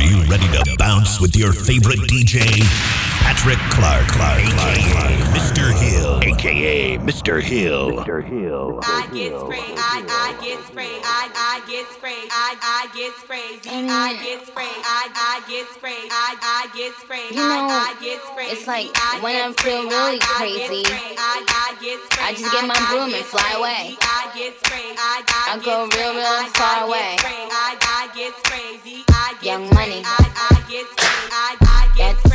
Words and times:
Are 0.00 0.02
you 0.02 0.22
ready 0.30 0.48
to 0.56 0.76
bounce 0.78 1.20
with 1.20 1.36
your 1.36 1.52
favorite 1.52 1.98
DJ? 1.98 3.09
Patrick 3.20 3.58
Clark, 3.76 4.06
Clark, 4.08 4.42
Clark, 4.42 4.78
Clark, 4.92 5.18
Mr. 5.36 5.72
Hill, 5.72 6.20
aka 6.24 6.98
Mr. 6.98 7.40
Hill. 7.40 7.92
Mr. 7.92 8.24
Hill. 8.24 8.80
I 8.82 9.06
get 9.12 9.32
sprayed, 9.32 9.76
I, 9.76 10.04
I 10.08 10.28
get 10.44 10.58
sprayed, 10.66 11.00
I, 11.04 11.28
I 11.36 11.56
get 11.68 11.86
sprayed, 11.92 12.28
I, 12.32 12.56
I 12.60 12.82
get 12.96 13.12
sprayed, 13.20 13.60
I 13.64 14.12
get 14.24 14.46
sprayed, 14.46 14.80
I, 14.84 15.02
I 15.14 15.36
get 15.48 15.66
sprayed, 15.72 16.08
I, 16.10 16.28
I 16.40 16.60
get 16.76 16.92
sprayed, 17.00 17.30
You 17.30 17.36
know, 17.44 17.68
I, 17.68 17.92
I 17.92 18.02
get 18.02 18.18
sprayed. 18.24 18.52
it's 18.52 18.66
like 18.66 18.88
I 18.96 19.20
when 19.22 19.34
get 19.36 19.48
I 19.48 19.62
feel 19.62 19.82
sprayed, 19.84 19.92
really 19.92 20.18
I, 20.20 20.24
I 20.24 20.36
crazy, 20.36 20.82
get 20.82 20.96
sprayed, 21.00 21.18
I, 21.20 21.36
I 21.48 21.68
get 21.80 21.98
sprayed, 22.04 22.24
I 22.24 22.30
just 22.34 22.52
get 22.52 22.64
my 22.66 22.76
I, 22.76 22.80
I 22.80 22.88
broom 22.90 23.08
get 23.10 23.16
and 23.20 23.26
fly 23.30 23.40
sprayed, 23.40 23.60
away. 23.60 23.82
I 24.00 24.20
get 24.36 24.52
sprayed, 24.60 24.96
I, 24.96 25.16
I 25.28 25.40
I 25.40 25.56
get 25.56 25.64
go 25.64 25.76
real, 25.80 25.90
sprayed, 25.92 26.16
real 26.16 26.40
I, 26.40 26.46
far 26.56 26.76
I 26.76 26.86
away. 26.88 27.10
Get 27.16 27.20
sprayed, 27.20 27.50
I, 27.52 27.68
I 27.80 28.02
get 28.16 28.32
crazy, 28.48 28.96
I 29.08 29.28
get 29.40 29.44
Young 29.48 29.64
sprayed, 29.70 29.76
money. 29.76 30.00
I, 30.04 30.20
I 30.50 30.54
get 30.68 30.84
sprayed, 30.92 31.30
I, 31.30 31.48
I 31.60 31.82
get 31.96 32.16
That's- 32.16 32.29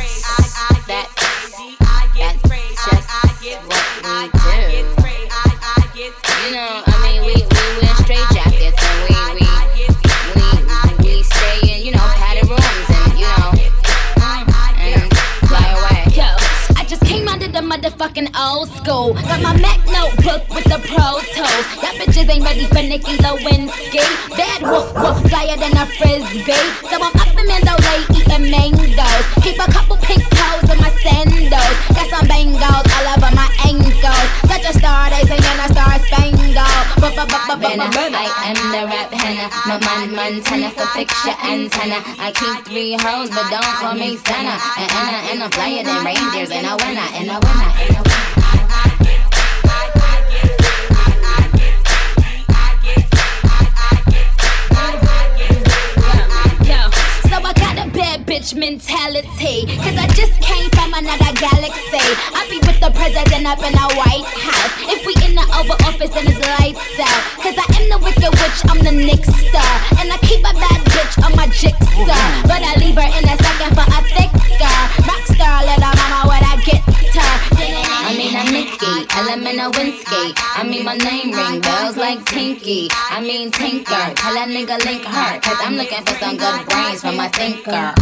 motherfucking 17.76 18.30
old 18.38 18.68
school. 18.68 19.14
Got 19.14 19.42
my 19.42 19.56
Mac 19.60 19.78
notebook 19.86 20.48
with 20.54 20.64
the 20.64 20.78
Pro 20.88 21.20
Tools. 21.34 21.66
Y'all 21.82 21.96
bitches 21.98 22.28
ain't 22.28 22.44
ready 22.44 22.66
for 22.66 22.82
Nicki 22.82 23.16
Lewinsky. 23.18 24.06
Bad 24.36 24.62
whoop 24.62 24.94
whoop, 24.94 25.28
flyer 25.28 25.56
than 25.56 25.76
a 25.76 25.86
frisbee. 25.86 26.52
So 26.88 26.96
I'm 26.96 27.14
up 27.14 27.28
in 27.28 27.46
Mandalay 27.46 28.00
eating 28.14 28.50
mangoes. 28.50 29.26
Keep 29.42 29.58
a 29.58 29.70
couple 29.72 29.96
pink 29.98 30.35
toes 30.60 30.70
in 30.70 30.78
my 30.80 30.90
sandals. 31.02 31.76
Got 31.92 32.08
some 32.10 32.26
bangles 32.28 32.62
all 32.62 33.06
over 33.14 33.34
my 33.34 33.48
ankles. 33.64 34.26
Such 34.48 34.64
a 34.64 34.72
star, 34.72 35.10
they 35.10 35.22
singing 35.26 35.60
a 35.60 35.68
star 35.72 35.98
spangled. 36.06 36.56
I 38.16 38.52
am 38.52 38.60
the 38.72 38.86
rap 38.86 39.12
henna. 39.12 39.48
My 39.66 39.78
man 39.80 40.14
Montana 40.14 40.70
for 40.70 40.86
picture 40.94 41.36
antenna. 41.44 42.02
I 42.18 42.32
keep 42.32 42.64
three 42.64 42.96
hoes, 43.00 43.30
but 43.30 43.50
don't 43.50 43.64
call 43.80 43.94
me 43.94 44.16
Santa. 44.16 44.56
And 44.78 44.90
Anna, 44.92 45.18
and 45.30 45.42
I'm 45.42 45.50
flyer 45.50 45.84
than 45.84 46.04
reindeers. 46.04 46.50
And 46.50 46.66
a 46.66 46.76
winner, 46.76 47.08
and 47.14 47.30
a 47.30 47.38
winner, 47.40 47.70
and 47.80 47.96
a 47.96 48.02
winner. 48.02 48.15
Bitch 58.26 58.58
mentality. 58.58 59.70
Cause 59.78 59.96
I 59.96 60.06
just 60.18 60.34
came 60.42 60.68
from 60.74 60.92
another 60.92 61.30
galaxy. 61.38 62.06
I 62.34 62.42
be 62.50 62.58
with 62.66 62.78
the 62.82 62.90
president 62.90 63.46
up 63.46 63.62
in 63.62 63.72
the 63.72 63.88
White 63.94 64.26
House. 64.42 64.74
If 64.90 65.06
we 65.06 65.14
in 65.22 65.38
the 65.38 65.46
Oval 65.54 65.78
Office, 65.86 66.10
then 66.10 66.26
it's 66.26 66.42
lights 66.58 66.98
out. 66.98 67.22
Cause 67.38 67.54
I 67.54 67.66
am 67.78 67.86
the 67.88 67.98
wicked 68.02 68.32
witch, 68.42 68.58
I'm 68.66 68.82
the 68.82 68.92
Nick. 68.92 69.22
And 70.02 70.12
I 70.12 70.18
keep 70.26 70.42
a 70.42 70.52
bad 70.58 70.80
bitch 70.90 71.14
on 71.22 71.32
my 71.38 71.46
jigsaw. 71.54 72.18
But 72.50 72.66
I 72.66 72.74
leave 72.82 72.98
her 72.98 73.06
in 73.06 73.24
a 73.24 73.36
second 73.38 73.72
for 73.78 73.86
a 73.86 74.00
thicker. 74.10 74.76
Rock 75.06 75.24
star, 75.30 75.62
little 75.62 75.94
mama, 75.94 76.28
when 76.28 76.42
I 76.42 76.60
get 76.66 76.82
her. 76.82 77.85
I 78.06 78.16
mean, 78.16 78.36
I'm 78.36 78.52
Nikki, 78.52 78.86
element 79.18 79.58
of 79.58 79.72
Winsky. 79.72 80.32
I 80.38 80.62
mean, 80.62 80.84
my 80.84 80.94
name 80.94 81.32
ring 81.32 81.60
bells 81.60 81.96
like 81.96 82.24
Tinky. 82.24 82.86
I 82.92 83.20
mean, 83.20 83.50
Tinker. 83.50 84.14
Tell 84.14 84.32
that 84.34 84.46
nigga 84.48 84.78
link 84.86 85.02
her. 85.04 85.40
Cause 85.40 85.58
I'm 85.58 85.74
looking 85.74 86.04
for 86.06 86.14
some 86.14 86.36
good 86.36 86.68
brains 86.68 87.00
from 87.00 87.16
my 87.16 87.26
thinker. 87.26 87.72
Mm. 87.72 87.96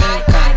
Thinker. 0.00 0.53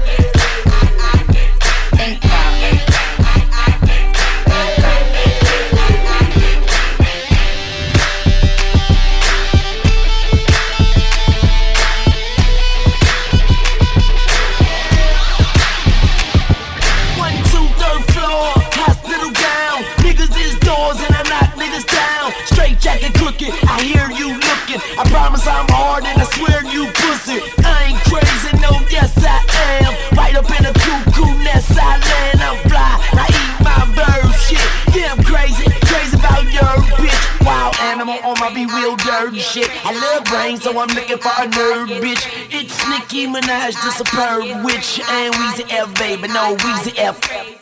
Minaj, 43.47 43.73
the 43.75 43.91
superb 43.91 44.65
witch, 44.65 44.99
and 44.99 45.33
Weezy 45.35 45.71
F, 45.71 45.93
baby, 45.97 46.27
no 46.27 46.57
Weezy 46.57 46.93
F. 46.97 47.56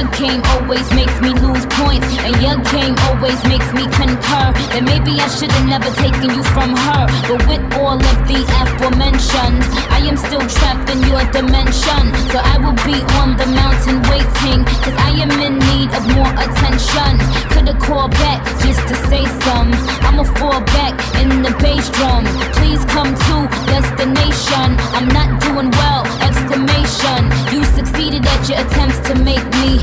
Your 0.00 0.08
game 0.12 0.40
always 0.56 0.88
makes 0.94 1.20
me 1.20 1.28
lose 1.28 1.66
points, 1.76 2.08
and 2.24 2.32
your 2.40 2.56
game 2.72 2.96
always 3.12 3.36
makes 3.44 3.68
me 3.76 3.84
concur 3.92 4.48
that 4.72 4.80
maybe 4.80 5.20
I 5.20 5.28
should 5.28 5.52
have 5.52 5.68
never 5.68 5.92
taken 6.00 6.32
you 6.32 6.40
from 6.56 6.72
her. 6.72 7.04
But 7.28 7.44
with 7.44 7.60
all 7.76 8.00
of 8.00 8.16
the 8.24 8.40
aforementioned, 8.64 9.60
I 9.92 10.00
am 10.08 10.16
still 10.16 10.40
trapped 10.40 10.88
in 10.88 11.04
your 11.04 11.20
dimension. 11.36 12.02
So 12.32 12.40
I 12.40 12.56
will 12.64 12.80
be 12.88 12.96
on 13.20 13.36
the 13.36 13.44
mountain 13.52 14.00
waiting, 14.08 14.64
cause 14.80 14.96
I 14.96 15.20
am 15.20 15.36
in 15.36 15.60
need 15.68 15.92
of 15.92 16.02
more 16.16 16.32
attention. 16.32 17.20
Could've 17.52 17.76
called 17.84 18.16
back 18.24 18.40
just 18.64 18.80
to 18.88 18.96
say 19.12 19.28
some. 19.44 19.68
I'ma 20.00 20.24
fall 20.40 20.64
back 20.80 20.96
in 21.20 21.44
the 21.44 21.52
bass 21.60 21.92
drum. 21.92 22.24
Please 22.56 22.80
come 22.88 23.12
to 23.12 23.36
destination. 23.68 24.80
I'm 24.96 25.12
not 25.12 25.28
doing 25.44 25.68
well, 25.76 26.08
exclamation. 26.24 27.20
You 27.52 27.60
succeeded 27.76 28.24
at 28.24 28.48
your 28.48 28.64
attempts 28.64 28.96
to 29.12 29.14
make 29.20 29.44
me 29.60 29.76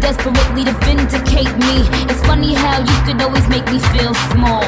desperately 0.00 0.64
to 0.64 0.72
vindicate 0.84 1.56
me. 1.58 1.88
It's 2.08 2.20
funny 2.26 2.54
how 2.54 2.78
you 2.80 2.96
could 3.04 3.20
always 3.22 3.48
make 3.48 3.66
me 3.66 3.78
feel 3.78 4.14
small. 4.30 4.64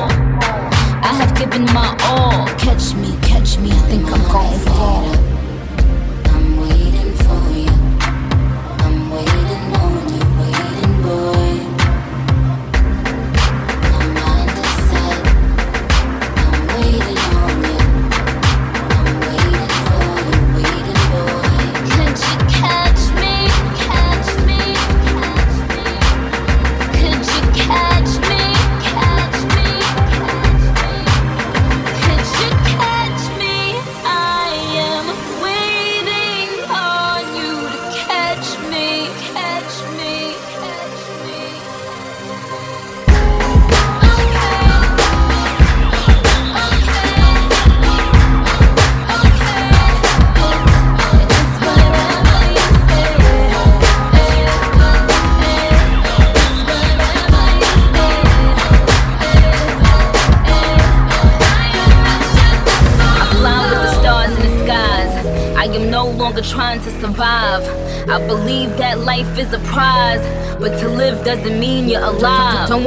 I 1.02 1.12
have 1.14 1.36
given 1.38 1.64
my 1.66 1.96
all. 2.02 2.46
Catch 2.58 2.94
me, 2.94 3.16
catch 3.22 3.58
me. 3.58 3.70
I 3.70 3.80
think 3.88 4.04
I'm 4.10 4.24
to 4.30 4.70
fall. 4.70 5.27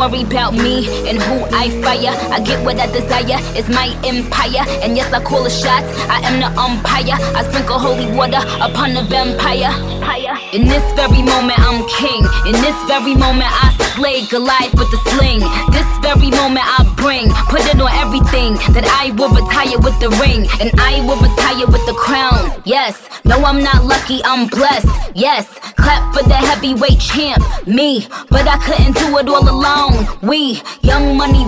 Worry 0.01 0.23
about 0.23 0.51
me 0.55 0.87
and 1.07 1.21
who 1.21 1.40
I 1.61 1.69
fire. 1.85 2.17
I 2.33 2.39
get 2.39 2.65
what 2.65 2.79
I 2.79 2.87
desire, 2.87 3.37
it's 3.53 3.69
my 3.69 3.93
empire. 4.03 4.65
And 4.81 4.97
yes, 4.97 5.13
I 5.13 5.21
call 5.21 5.43
the 5.43 5.51
shots, 5.51 5.85
I 6.09 6.17
am 6.25 6.39
the 6.41 6.49
umpire. 6.59 7.13
I 7.37 7.45
sprinkle 7.45 7.77
holy 7.77 8.09
water 8.17 8.41
upon 8.57 8.95
the 8.95 9.03
vampire. 9.03 9.69
In 10.53 10.67
this 10.67 10.83
very 10.99 11.21
moment, 11.21 11.59
I'm 11.59 11.87
king. 11.87 12.25
In 12.49 12.57
this 12.59 12.75
very 12.83 13.15
moment, 13.15 13.47
I 13.47 13.71
slay 13.95 14.25
Goliath 14.25 14.73
with 14.73 14.89
the 14.91 14.99
sling. 15.13 15.39
This 15.71 15.87
very 16.01 16.29
moment, 16.33 16.65
I 16.65 16.83
bring, 16.97 17.29
put 17.47 17.61
it 17.61 17.79
on 17.79 17.87
everything 18.03 18.59
that 18.73 18.83
I 18.83 19.11
will 19.15 19.29
retire 19.29 19.79
with 19.79 19.97
the 20.01 20.09
ring. 20.19 20.49
And 20.59 20.71
I 20.81 20.99
will 21.05 21.15
retire 21.15 21.67
with 21.67 21.85
the 21.85 21.93
crown. 21.93 22.61
Yes, 22.65 23.07
no, 23.23 23.37
I'm 23.45 23.63
not 23.63 23.85
lucky, 23.85 24.19
I'm 24.25 24.47
blessed. 24.47 24.89
Yes, 25.15 25.47
clap 25.79 26.13
for 26.13 26.23
the 26.27 26.35
heavyweight 26.35 26.99
champ, 26.99 27.39
me. 27.65 28.07
But 28.29 28.47
I 28.47 28.57
couldn't 28.59 28.97
do 28.97 29.17
it 29.19 29.29
all 29.29 29.47
alone. 29.47 30.07
We, 30.21 30.61
young 30.81 31.15
money 31.15 31.45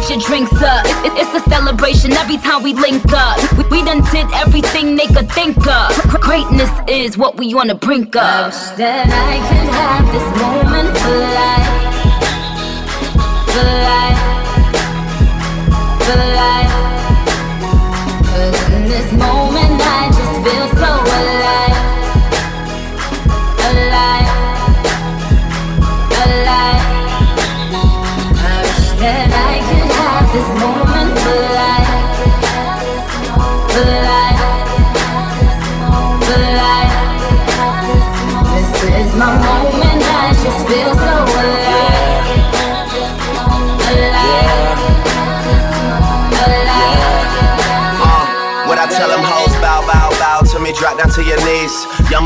Put, 0.00 0.10
your 0.10 0.20
drinks 0.20 0.62
up. 0.62 0.84
It, 1.04 1.12
it's 1.16 1.34
a 1.34 1.40
celebration 1.50 2.12
every 2.12 2.38
time 2.38 2.62
we 2.62 2.72
link 2.72 3.04
up. 3.12 3.38
We, 3.58 3.64
we 3.64 3.84
done 3.84 4.02
did 4.10 4.26
everything 4.32 4.96
they 4.96 5.06
could 5.06 5.30
think 5.30 5.58
of. 5.66 5.92
Greatness 6.20 6.70
is 6.88 7.18
what 7.18 7.36
we 7.36 7.52
the 7.68 7.74
brink 7.74 8.16
of. 8.16 8.22
I 8.22 8.46
wish 8.46 8.56
that 8.78 9.08
I 9.10 9.40
could 9.48 9.68
have 9.76 10.06
this 10.12 10.24
moment 10.40 10.96
for 10.96 11.16
life. 11.36 11.68
For 13.52 13.64
life. 13.86 14.20
For 16.06 16.16
life. 16.34 16.69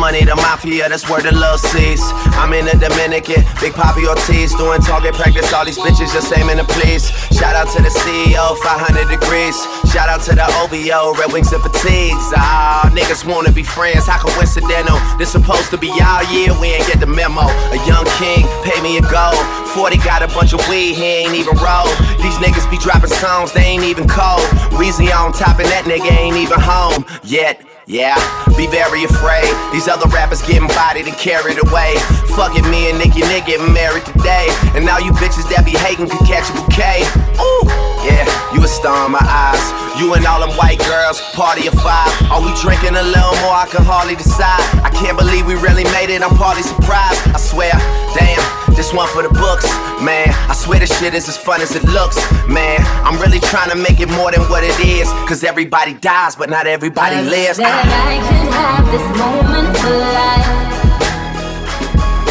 Money, 0.04 0.20
the 0.20 0.36
mafia, 0.36 0.84
that's 0.86 1.08
where 1.08 1.24
the 1.24 1.32
love 1.32 1.56
sees. 1.56 2.04
I'm 2.36 2.52
in 2.52 2.68
the 2.68 2.76
Dominican, 2.76 3.40
Big 3.56 3.72
Papi 3.72 4.04
Ortiz, 4.04 4.52
doing 4.52 4.84
target 4.84 5.16
practice. 5.16 5.48
All 5.56 5.64
these 5.64 5.80
bitches 5.80 6.12
just 6.12 6.28
aiming 6.36 6.60
to 6.60 6.66
please. 6.76 7.08
Shout 7.32 7.56
out 7.56 7.72
to 7.72 7.80
the 7.80 7.88
CEO, 7.88 8.52
500 8.60 9.08
degrees. 9.08 9.56
Shout 9.88 10.12
out 10.12 10.20
to 10.28 10.36
the 10.36 10.44
OVO, 10.60 11.16
Red 11.16 11.32
Wings 11.32 11.56
and 11.56 11.62
Fatigues. 11.64 12.36
Ah, 12.36 12.84
niggas 12.92 13.24
wanna 13.24 13.48
be 13.50 13.62
friends, 13.64 14.04
how 14.04 14.20
coincidental. 14.20 15.00
This 15.16 15.32
supposed 15.32 15.72
to 15.72 15.80
be 15.80 15.88
our 16.04 16.20
year, 16.28 16.52
we 16.60 16.76
ain't 16.76 16.84
get 16.84 17.00
the 17.00 17.08
memo. 17.08 17.48
A 17.72 17.80
young 17.88 18.04
king, 18.20 18.44
pay 18.60 18.76
me 18.84 19.00
a 19.00 19.04
gold. 19.08 19.40
40 19.72 20.04
got 20.04 20.20
a 20.20 20.28
bunch 20.36 20.52
of 20.52 20.60
weed, 20.68 21.00
he 21.00 21.24
ain't 21.24 21.32
even 21.32 21.56
roll. 21.64 21.88
These 22.20 22.36
niggas 22.44 22.68
be 22.68 22.76
dropping 22.76 23.08
songs, 23.08 23.56
they 23.56 23.64
ain't 23.64 23.88
even 23.88 24.04
cold. 24.04 24.44
Weezy 24.76 25.08
on 25.16 25.32
top, 25.32 25.64
and 25.64 25.68
that 25.72 25.88
nigga 25.88 26.12
ain't 26.12 26.36
even 26.36 26.60
home 26.60 27.08
yet. 27.24 27.64
Yeah, 27.86 28.16
be 28.56 28.66
very 28.66 29.04
afraid. 29.04 29.52
These 29.68 29.88
other 29.92 30.08
rappers 30.08 30.40
getting 30.40 30.68
bodied 30.72 31.04
and 31.04 31.16
carried 31.20 31.60
away. 31.60 32.00
Fuck 32.32 32.56
it, 32.56 32.64
me 32.72 32.88
and 32.88 32.96
Nicki 32.96 33.20
Nick 33.28 33.44
getting 33.44 33.68
married 33.76 34.08
today. 34.08 34.48
And 34.72 34.88
now 34.88 34.96
you 34.96 35.12
bitches 35.12 35.44
that 35.52 35.68
be 35.68 35.76
hating 35.76 36.08
could 36.08 36.24
catch 36.24 36.48
a 36.48 36.56
bouquet. 36.56 37.04
Ooh, 37.36 37.68
yeah, 38.08 38.24
you 38.56 38.64
a 38.64 38.68
star 38.68 39.04
in 39.04 39.12
my 39.12 39.20
eyes. 39.20 39.60
You 40.00 40.16
and 40.16 40.24
all 40.24 40.40
them 40.40 40.56
white 40.56 40.80
girls, 40.88 41.20
party 41.36 41.68
of 41.68 41.76
five. 41.76 42.08
Are 42.32 42.40
we 42.40 42.56
drinking 42.64 42.96
a 42.96 43.04
little 43.04 43.36
more? 43.44 43.52
I 43.52 43.68
can 43.68 43.84
hardly 43.84 44.16
decide. 44.16 44.64
I 44.80 44.88
can't 44.88 45.20
believe 45.20 45.44
we 45.44 45.60
really 45.60 45.84
made 45.92 46.08
it. 46.08 46.24
I'm 46.24 46.32
partly 46.40 46.64
surprised. 46.64 47.20
I 47.36 47.38
swear, 47.38 47.76
damn, 48.16 48.40
this 48.76 48.92
one 48.92 49.08
for 49.08 49.22
the 49.22 49.28
books, 49.28 49.64
man. 50.02 50.28
I 50.50 50.54
swear 50.54 50.80
this 50.80 50.96
shit 50.98 51.14
is 51.14 51.28
as 51.28 51.36
fun 51.36 51.60
as 51.60 51.74
it 51.74 51.84
looks, 51.84 52.16
man. 52.48 52.80
I'm 53.06 53.20
really 53.20 53.40
trying 53.40 53.70
to 53.70 53.76
make 53.76 54.00
it 54.00 54.10
more 54.10 54.30
than 54.30 54.42
what 54.50 54.64
it 54.64 54.78
is. 54.80 55.08
Cause 55.28 55.44
everybody 55.44 55.94
dies, 55.94 56.36
but 56.36 56.50
not 56.50 56.66
everybody 56.66 57.22
lives. 57.22 57.58
That 57.58 57.86
I 57.86 58.18
could 58.26 58.50
have 58.52 58.86
this 58.90 59.06
moment 59.18 59.76
for 59.78 59.94
life. 60.18 60.48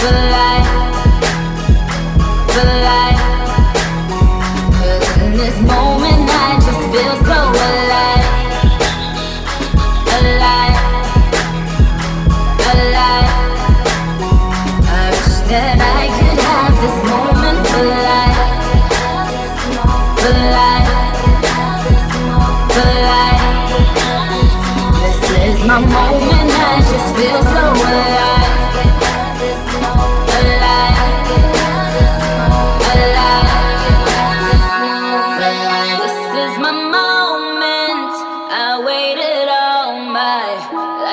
For 0.01 0.13
life. 0.35 0.69
For 2.53 2.65
life. 2.87 3.21
Cause 4.77 5.07
in 5.23 5.31
this 5.33 5.57
moment 5.61 6.29
I 6.29 6.59
just 6.59 6.83
feel 6.91 7.15
so 7.25 7.42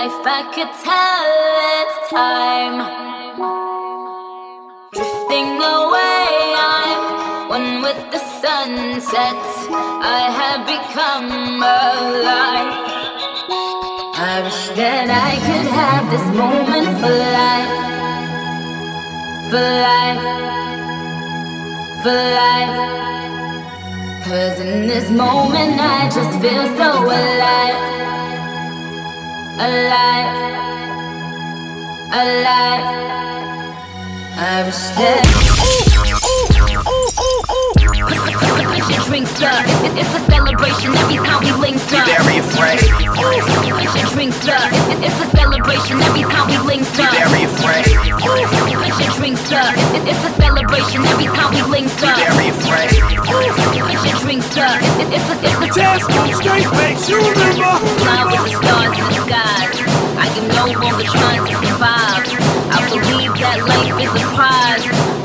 life. 0.00 0.26
I 0.26 0.42
could 0.54 0.72
tell 0.88 1.28
it's 1.76 1.98
time. 2.10 2.78
Drifting 4.96 5.50
away, 5.76 6.26
I'm 6.56 7.02
one 7.56 7.70
with 7.84 8.00
the 8.14 8.20
sunset. 8.40 9.42
I 10.18 10.22
have 10.40 10.62
become 10.74 11.28
alive. 11.62 12.72
I 14.16 14.32
I 14.32 14.42
wish 14.44 14.62
that 14.80 15.08
I 15.28 15.32
could 15.46 15.68
have 15.80 16.04
this 16.14 16.26
moment 16.42 16.88
for 17.00 17.14
life, 17.40 17.74
for 19.50 19.66
life, 19.88 20.24
for 22.02 22.20
life. 22.42 22.76
Cause 24.24 24.56
in 24.60 24.86
this 24.86 25.10
moment 25.10 25.74
I 25.80 26.00
just 26.16 26.34
feel 26.42 26.64
so 26.80 26.88
alive, 27.20 27.80
alive, 29.60 30.32
alive. 32.16 32.86
I 34.42 34.64
that 34.96 36.08
your 36.08 36.29
drinks 39.10 39.42
up. 39.42 39.66
It's 39.98 40.14
a 40.14 40.22
celebration 40.30 40.94
every 41.02 41.18
time 41.18 41.42
we 41.42 41.50
link 41.58 41.82
up. 41.90 42.06
Very 42.06 42.38
afraid. 42.38 42.78
Put 42.78 43.98
your 43.98 44.06
drinks 44.14 44.46
up. 44.46 44.70
It's 45.02 45.18
a 45.18 45.26
celebration 45.34 45.98
every 45.98 46.22
time 46.22 46.46
we 46.46 46.58
link 46.62 46.86
up. 46.94 47.10
Very 47.10 47.42
afraid. 47.42 47.90
Put 48.22 49.02
your 49.02 49.10
drinks 49.18 49.50
up. 49.50 49.74
It's 50.06 50.22
a 50.22 50.30
celebration 50.38 51.02
every 51.10 51.26
time 51.26 51.50
we 51.50 51.62
link 51.66 51.90
up. 52.06 52.22
Very 52.22 52.54
afraid. 52.54 52.94
Put 53.26 54.06
your 54.06 54.18
drinks 54.22 54.54
up. 54.56 54.78
It's 55.02 55.26
a 55.26 55.34
it's 55.42 55.58
a 55.58 55.80
Dance 55.80 56.06
from 56.06 56.30
straight 56.30 56.70
face, 56.78 57.08
you 57.10 57.18
remember? 57.18 57.66
fly 57.98 58.30
with 58.30 58.46
the 58.46 58.54
stars 58.62 58.94
in 58.94 59.06
the 59.10 59.18
skies. 59.26 59.74
I 60.22 60.26
am 60.38 60.46
no 60.54 60.64
longer 60.86 61.10
trying 61.10 61.44
to 61.50 61.54
survive. 61.66 62.30
I 62.70 62.78
believe 62.86 63.34
that 63.42 63.58
life 63.66 63.98
is 64.06 64.12
a 64.14 64.24
prize, 64.38 64.79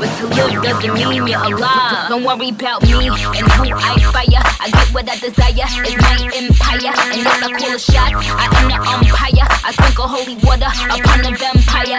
but 0.06 0.18
to 0.18 0.26
live 0.26 0.62
doesn't 0.62 0.94
mean 0.94 1.26
you're 1.26 1.42
alive. 1.42 2.08
Don't 2.08 2.24
worry 2.24 2.50
about 2.50 2.82
me 2.82 3.08
and 3.08 3.16
who 3.16 3.74
I 3.74 3.98
fire. 4.12 4.42
I 4.60 4.70
get 4.70 4.88
what 4.94 5.08
I 5.08 5.18
desire. 5.18 5.66
It's 5.82 5.98
my 5.98 6.30
empire, 6.34 6.92
and 7.10 7.20
if 7.26 7.42
I 7.42 7.50
call 7.58 7.74
a 7.74 7.78
shot, 7.78 8.12
I 8.14 8.46
am 8.46 8.68
the 8.70 8.78
umpire. 8.78 9.46
I 9.64 9.72
sprinkle 9.72 10.08
holy 10.08 10.36
water 10.46 10.70
upon 10.70 11.22
the 11.26 11.32
vampire. 11.34 11.98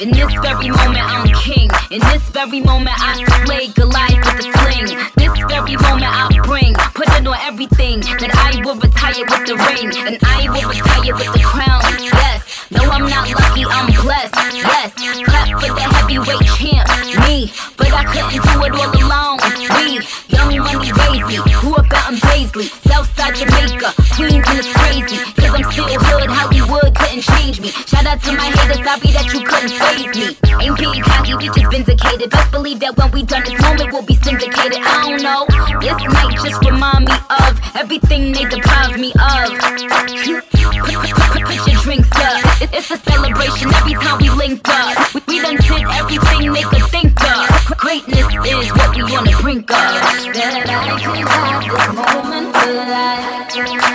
In 0.00 0.10
this 0.12 0.32
very 0.42 0.70
moment, 0.70 1.04
I'm 1.04 1.28
king. 1.34 1.70
In 1.90 2.00
this 2.12 2.22
very 2.30 2.60
moment, 2.60 2.96
I 2.98 3.24
slay 3.44 3.68
Goliath 3.68 4.20
with 4.24 4.44
a 4.44 4.52
sling. 4.52 4.98
This 5.16 5.32
very 5.48 5.76
moment, 5.76 6.12
I 6.12 6.28
bring, 6.44 6.74
put 6.94 7.08
it 7.08 7.26
on 7.26 7.38
everything 7.40 8.00
that 8.20 8.32
I 8.36 8.60
will 8.64 8.76
retire 8.76 9.24
with 9.24 9.44
the 9.48 9.56
ring, 9.56 9.88
and 9.96 10.18
I 10.24 10.48
will 10.52 10.68
retire 10.68 11.14
with 11.14 11.32
the 11.32 11.42
crown. 11.44 11.80
Yes, 12.00 12.68
no, 12.70 12.84
I'm 12.84 13.08
not 13.08 13.28
lucky, 13.28 13.64
I'm 13.64 13.88
blessed. 14.02 14.34
Yes, 14.52 14.92
clap 15.24 15.48
for 15.60 15.72
the 15.72 15.80
heavyweight 15.80 16.44
champ, 16.56 16.88
me. 17.20 17.52
But 17.76 17.92
I 17.92 18.04
couldn't 18.04 18.42
do 18.42 18.54
it 18.64 18.72
all 18.74 18.92
alone. 18.94 19.38
We, 19.78 20.00
young 20.28 20.50
money 20.64 21.22
me, 21.24 21.38
grew 21.60 21.74
up 21.74 21.86
out 21.92 22.12
in 22.12 22.18
Baisley, 22.18 22.68
Southside 22.88 23.34
Jamaica, 23.34 23.94
Queens, 24.16 24.44
and 24.46 24.58
it's 24.58 24.72
crazy. 24.72 25.18
Cause 25.38 25.54
I'm 25.54 25.64
still 25.72 25.88
hood, 25.88 26.30
Hollywood 26.30 26.94
couldn't 26.94 27.22
change 27.22 27.60
me. 27.60 27.68
Shout 27.68 28.06
out 28.06 28.22
to 28.22 28.32
my 28.32 28.50
haters, 28.50 28.82
sorry 28.84 29.10
that 29.14 29.26
you 29.32 29.40
couldn't 29.44 29.74
phase 29.74 30.12
me. 30.14 30.36
Ain't 30.60 30.76
being 30.78 31.02
cocky, 31.02 31.34
we 31.34 31.46
just 31.50 31.70
vindicated. 31.70 32.30
Best 32.30 32.50
believe 32.50 32.80
that 32.80 32.96
when 32.96 33.10
we 33.12 33.22
done 33.22 33.44
this 33.44 33.60
moment, 33.60 33.92
we'll 33.92 34.06
be 34.06 34.16
syndicated. 34.16 34.80
I 34.82 34.94
don't 35.04 35.22
know, 35.22 35.46
this 35.80 35.98
might 36.12 36.34
just 36.40 36.60
remind 36.64 37.04
me 37.06 37.16
of 37.30 37.52
everything 37.74 38.32
they 38.32 38.44
deprived 38.44 38.98
me 38.98 39.12
of. 39.18 39.52
Put, 39.84 40.10
your 40.24 41.80
drinks 41.82 42.08
up. 42.16 42.40
It's 42.72 42.90
a 42.90 42.96
celebration 42.96 43.72
every 43.74 43.94
time 43.94 44.18
we 44.18 44.30
link 44.30 44.66
up. 44.68 45.14
We 45.28 45.40
done 45.40 45.56
did 45.56 45.84
everything 45.92 46.52
they 46.52 46.62
could 46.62 46.86
think 46.90 47.03
of. 47.12 47.76
Greatness 47.76 48.26
is 48.62 48.72
what 48.72 48.96
we 48.96 49.02
wanna 49.04 49.36
brink 49.40 49.70
of. 49.70 49.76
That 49.76 50.54
I 50.54 50.64
can 50.64 50.68
have 50.68 51.66
this 51.66 51.88
moment 51.96 52.54
life. 52.56 52.60
For 52.64 52.72
life. 52.74 53.34
For. 53.34 53.94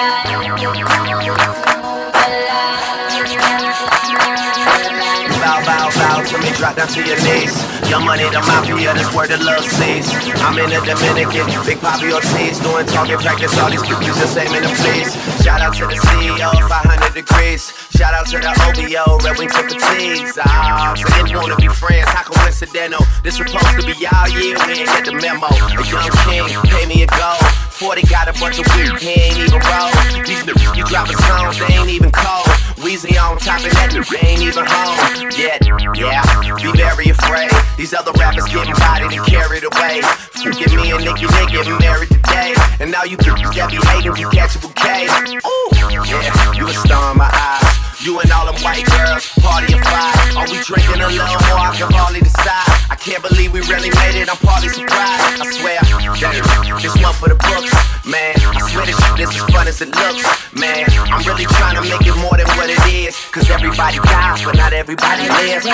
Drop 6.58 6.74
down 6.74 6.88
to 6.90 6.98
your 7.06 7.14
knees. 7.22 7.54
Your 7.86 8.02
money, 8.02 8.26
the 8.34 8.42
mafia, 8.42 8.90
this 8.90 9.06
word 9.14 9.30
the 9.30 9.38
love 9.38 9.62
sees. 9.62 10.10
I'm 10.42 10.58
in 10.58 10.66
the 10.74 10.82
Dominican, 10.82 11.46
Big 11.62 11.78
Papi 11.78 12.10
Ortiz, 12.10 12.58
doing 12.58 12.82
talking 12.90 13.14
practice, 13.22 13.54
all 13.62 13.70
these 13.70 13.86
bitches 13.86 14.18
just 14.18 14.34
aiming 14.34 14.66
the 14.66 14.72
please. 14.82 15.14
Shout 15.38 15.62
out 15.62 15.78
to 15.78 15.86
the 15.86 15.94
CEO, 15.94 16.50
500 16.66 17.14
degrees. 17.14 17.70
Shout 17.94 18.10
out 18.10 18.26
to 18.34 18.42
the 18.42 18.50
OVO, 18.50 19.22
Red 19.22 19.38
Wing 19.38 19.48
Triple 19.48 19.78
T's. 19.78 20.34
Ah, 20.42 20.98
so 20.98 21.06
they 21.14 21.30
wanna 21.30 21.54
be 21.62 21.70
friends, 21.70 22.10
how 22.10 22.26
coincidental. 22.26 23.06
This 23.22 23.38
supposed 23.38 23.78
to 23.78 23.86
be 23.86 23.94
y'all 24.02 24.26
year, 24.26 24.58
we 24.66 24.82
ain't 24.82 24.90
get 24.90 25.06
the 25.06 25.14
memo. 25.14 25.46
A 25.46 25.78
young 25.86 26.10
king, 26.26 26.42
pay 26.74 26.90
me 26.90 27.06
a 27.06 27.08
gold. 27.14 27.38
40 27.70 28.02
got 28.10 28.26
a 28.26 28.34
bunch 28.34 28.58
of 28.58 28.66
weed, 28.74 28.98
he 28.98 29.14
ain't 29.14 29.38
even 29.38 29.62
roll. 29.62 29.94
These 30.26 30.42
niggas, 30.42 30.74
you 30.74 30.82
dropping 30.90 31.22
songs, 31.22 31.54
they 31.62 31.78
ain't 31.78 31.88
even 31.88 32.10
cold. 32.10 32.50
Weezy 32.78 33.18
on 33.18 33.38
top 33.38 33.58
of 33.58 33.72
that, 33.72 33.90
ain't 34.22 34.42
even 34.42 34.64
home 34.64 35.30
yet. 35.34 35.58
Yeah, 35.98 36.22
be 36.56 36.70
very 36.78 37.10
afraid. 37.10 37.50
These 37.76 37.92
other 37.92 38.12
rappers 38.12 38.46
getting 38.46 38.74
bodied 38.74 39.18
and 39.18 39.26
carried 39.26 39.64
away. 39.64 40.02
Forget 40.38 40.70
me 40.74 40.92
and 40.92 41.04
Nicki, 41.04 41.26
they 41.26 41.46
getting 41.50 41.78
married 41.78 42.08
today. 42.08 42.54
And 42.78 42.90
now 42.90 43.02
you 43.02 43.16
bitches 43.18 43.54
that 43.54 43.70
be 43.70 43.78
hating, 43.82 44.16
you 44.16 44.30
catch 44.30 44.54
a 44.54 44.58
bouquet. 44.60 45.10
Ooh, 45.42 45.70
yeah, 45.74 46.54
you 46.54 46.66
a 46.66 46.72
star 46.72 47.12
in 47.12 47.18
my 47.18 47.30
eyes. 47.32 47.77
You 48.00 48.20
and 48.20 48.30
all 48.30 48.46
them 48.46 48.54
white 48.62 48.86
girls, 48.86 49.26
party 49.42 49.74
of 49.74 49.82
five. 49.82 50.36
Are 50.38 50.46
we 50.46 50.62
drinking 50.62 51.02
a 51.02 51.10
little 51.10 51.34
more? 51.50 51.58
I 51.58 51.74
can 51.74 51.90
hardly 51.90 52.20
decide. 52.20 52.70
I 52.86 52.94
can't 52.94 53.18
believe 53.26 53.52
we 53.52 53.58
really 53.66 53.90
made 53.90 54.14
it. 54.14 54.30
I'm 54.30 54.38
partly 54.38 54.70
surprised. 54.70 55.42
I 55.42 55.50
swear, 55.50 55.82
damn, 55.82 56.78
this 56.78 56.94
one 56.94 57.14
for 57.18 57.26
the 57.26 57.34
books, 57.34 57.74
man. 58.06 58.38
I 58.38 58.62
swear 58.70 58.86
this 58.86 58.94
shit 59.02 59.18
is 59.18 59.34
as 59.34 59.42
fun 59.50 59.66
as 59.66 59.82
it 59.82 59.90
looks, 59.90 60.22
man. 60.54 60.86
I'm 61.10 61.26
really 61.26 61.46
trying 61.58 61.74
to 61.74 61.82
make 61.82 62.06
it 62.06 62.14
more 62.22 62.38
than 62.38 62.46
what 62.54 62.70
it 62.70 62.78
is. 62.86 63.18
Cause 63.34 63.50
everybody 63.50 63.98
dies, 63.98 64.44
but 64.46 64.54
not 64.54 64.72
everybody 64.72 65.26
lives. 65.26 65.66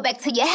Go 0.00 0.04
back 0.04 0.18
to 0.18 0.30
your 0.32 0.46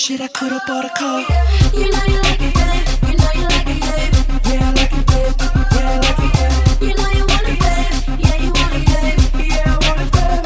shit, 0.00 0.20
I 0.22 0.28
could've 0.28 0.62
bought 0.66 0.86
a 0.86 0.88
car. 0.96 1.20
You 1.74 1.90
know 1.92 2.04
you 2.08 2.22
like 2.22 2.40
it, 2.40 2.54
babe. 2.56 2.88
You 3.04 3.16
know 3.20 3.32
you 3.36 3.44
like 3.52 3.68
it, 3.68 3.80
babe. 3.84 4.14
Yeah, 4.48 4.64
I 4.64 4.72
like 4.72 4.94
it, 4.96 5.04
babe. 5.10 5.34
Yeah, 5.76 5.92
I 5.92 6.00
like 6.00 6.24
it, 6.24 6.32
babe. 6.40 6.88
You 6.88 6.92
know 6.96 7.10
you 7.18 7.24
want 7.28 7.48
it, 7.52 7.58
babe. 7.60 7.92
Yeah, 8.24 8.36
you 8.40 8.50
want 8.56 8.74
it, 8.80 8.84
babe. 8.88 9.20
Yeah, 9.52 9.68
I 9.68 9.84
want 9.84 10.00
it, 10.00 10.08
babe. 10.16 10.44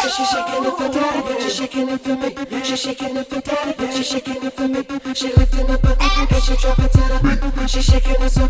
Cause 0.00 0.12
she's 0.14 0.28
shaking 0.28 0.64
it 0.68 0.74
for 0.76 0.88
daddy, 0.92 1.40
she's 1.40 1.54
shaking 1.56 1.88
it 1.88 2.00
for 2.04 2.14
me. 2.20 2.28
She's 2.62 2.80
shaking 2.80 3.16
it 3.16 3.26
for 3.30 3.40
daddy, 3.40 3.92
she's 3.96 4.06
shaking 4.06 4.44
it 4.44 4.52
for 4.52 4.68
me. 4.68 4.80
She 5.14 5.32
lifting 5.32 5.70
up 5.70 5.80
her 5.80 5.96
and 5.98 6.42
she 6.44 6.54
drop 6.56 6.78
it 6.80 6.92
to 6.92 7.00
the. 7.00 7.66
She's 7.66 7.84
shaking 7.84 8.20
it 8.20 8.30
so 8.30 8.46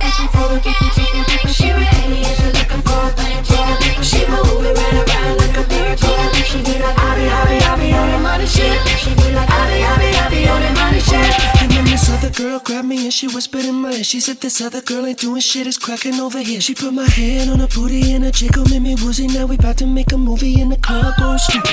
She 14.10 14.18
said, 14.18 14.40
This 14.40 14.60
other 14.60 14.80
girl 14.80 15.06
ain't 15.06 15.20
doing 15.20 15.40
shit, 15.40 15.68
it's 15.68 15.78
cracking 15.78 16.18
over 16.18 16.40
here. 16.40 16.60
She 16.60 16.74
put 16.74 16.92
my 16.92 17.08
hand 17.08 17.48
on 17.48 17.60
her 17.60 17.68
booty 17.68 18.12
and 18.12 18.24
her 18.24 18.32
jiggle 18.32 18.64
made 18.64 18.82
me 18.82 18.96
woozy. 18.96 19.28
Now 19.28 19.46
we 19.46 19.54
about 19.54 19.76
to 19.76 19.86
make 19.86 20.10
a 20.10 20.18
movie 20.18 20.60
in 20.60 20.70
the 20.70 20.78
car, 20.78 21.14
going 21.16 21.34
oh, 21.34 21.36
stupid. 21.36 21.70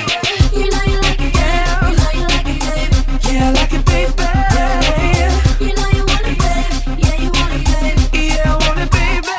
You 0.54 0.70
know 0.70 0.84
you 0.84 1.02
like 1.02 1.20
it, 1.20 1.34
yeah. 1.34 1.90
You 1.90 1.98
know 1.98 2.12
you 2.14 2.28
like 2.30 2.46
it, 2.46 2.62
babe. 2.62 3.34
Yeah, 3.34 3.48
I 3.48 3.52
like 3.54 3.74
it, 3.74 3.84
baby. 3.88 4.14
Yeah, 4.22 5.58
You 5.66 5.74
know 5.74 5.90
you 5.98 6.06
want 6.06 6.28
it, 6.30 6.38
babe. 6.38 7.02
Yeah, 7.02 7.16
you 7.18 7.32
want 7.34 7.54
it, 7.58 7.66
babe. 7.66 8.30
yeah, 8.30 8.54
I 8.54 8.58
want 8.62 8.86
it, 8.86 8.92
baby. 8.94 9.34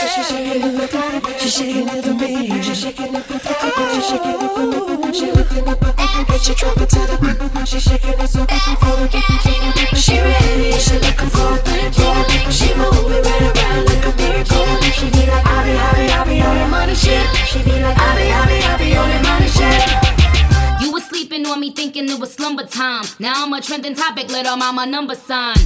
Cause 0.00 0.12
she's 0.16 0.28
shaking 0.32 0.62
it 0.64 0.72
for 0.72 0.88
daddy, 0.96 1.38
she's 1.38 1.52
shaking 1.52 1.86
it 1.86 2.02
for 2.02 2.14
me. 2.14 2.62
She's 2.62 2.80
shaking 2.80 3.14
it 3.14 3.24
for 3.24 3.38
daddy, 3.44 3.92
she's 3.92 4.08
shaking 4.08 4.40
it 4.40 4.50
for 4.56 4.96
me. 4.96 5.12
She 5.12 5.30
lifting 5.32 5.68
up 5.68 5.84
her 5.84 5.85
and 5.85 5.85
she 6.46 6.54
drop 6.54 6.76
it 6.76 6.88
to 6.88 7.00
the. 7.00 7.64
She's 7.66 7.82
shaking 7.82 8.20
it 8.20 8.28
so 8.28 8.46
for 8.46 8.94
the. 9.02 9.98
She 9.98 10.20
ready 10.20 10.70
she 10.78 10.94
looking 11.02 11.30
for 11.30 11.58
a 11.58 11.62
bang 11.64 11.90
bang. 11.90 12.50
She 12.52 12.72
moving 12.74 13.22
right 13.26 13.42
around 13.50 13.86
like 13.86 14.06
a 14.06 14.12
miracle. 14.14 14.66
She 14.94 15.10
be 15.10 15.26
like, 15.26 15.44
I 15.44 15.64
be, 15.64 15.72
I 15.74 15.92
be, 15.94 16.12
I 16.12 16.24
be 16.24 16.40
on 16.42 16.54
that 16.54 16.70
money 16.70 16.94
shit. 16.94 17.26
She 17.46 17.62
be 17.64 17.82
like, 17.82 17.98
I 17.98 18.14
be, 18.14 18.30
I 18.30 18.46
be, 18.46 18.62
I 18.62 18.78
be 18.78 18.96
on 18.96 19.08
that 19.08 19.22
money 19.24 19.48
shit. 19.48 19.85
Me 21.66 21.72
thinking 21.72 22.08
it 22.08 22.20
was 22.20 22.32
slumber 22.32 22.64
time. 22.64 23.04
Now 23.18 23.42
I'm 23.42 23.52
a 23.52 23.60
trending 23.60 23.94
topic, 23.94 24.28
Let 24.30 24.44
little 24.44 24.56
mama 24.56 24.86
number 24.86 25.16
sign. 25.16 25.56